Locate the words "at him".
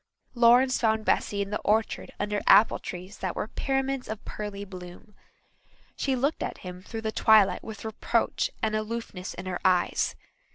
6.41-6.81